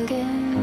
again. 0.00 0.61